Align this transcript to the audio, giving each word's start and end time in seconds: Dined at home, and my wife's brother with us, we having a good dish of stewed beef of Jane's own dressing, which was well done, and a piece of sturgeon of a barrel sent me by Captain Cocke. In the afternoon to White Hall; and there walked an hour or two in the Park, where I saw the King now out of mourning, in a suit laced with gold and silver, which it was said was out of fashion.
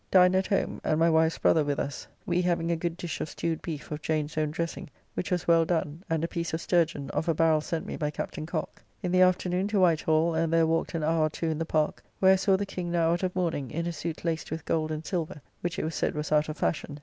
Dined 0.09 0.35
at 0.35 0.47
home, 0.47 0.81
and 0.83 0.99
my 0.99 1.11
wife's 1.11 1.37
brother 1.37 1.63
with 1.63 1.77
us, 1.79 2.07
we 2.25 2.41
having 2.41 2.71
a 2.71 2.75
good 2.75 2.97
dish 2.97 3.21
of 3.21 3.29
stewed 3.29 3.61
beef 3.61 3.91
of 3.91 4.01
Jane's 4.01 4.35
own 4.35 4.49
dressing, 4.49 4.89
which 5.13 5.29
was 5.29 5.47
well 5.47 5.63
done, 5.63 6.01
and 6.09 6.23
a 6.23 6.27
piece 6.27 6.55
of 6.55 6.61
sturgeon 6.61 7.11
of 7.11 7.29
a 7.29 7.35
barrel 7.35 7.61
sent 7.61 7.85
me 7.85 7.97
by 7.97 8.09
Captain 8.09 8.47
Cocke. 8.47 8.81
In 9.03 9.11
the 9.11 9.21
afternoon 9.21 9.67
to 9.67 9.79
White 9.79 10.01
Hall; 10.01 10.33
and 10.33 10.51
there 10.51 10.65
walked 10.65 10.95
an 10.95 11.03
hour 11.03 11.25
or 11.27 11.29
two 11.29 11.49
in 11.49 11.59
the 11.59 11.65
Park, 11.67 12.01
where 12.17 12.33
I 12.33 12.37
saw 12.37 12.57
the 12.57 12.65
King 12.65 12.89
now 12.89 13.11
out 13.11 13.21
of 13.21 13.35
mourning, 13.35 13.69
in 13.69 13.85
a 13.85 13.93
suit 13.93 14.25
laced 14.25 14.49
with 14.49 14.65
gold 14.65 14.91
and 14.91 15.05
silver, 15.05 15.39
which 15.59 15.77
it 15.77 15.83
was 15.85 15.93
said 15.93 16.15
was 16.15 16.31
out 16.31 16.49
of 16.49 16.57
fashion. 16.57 16.99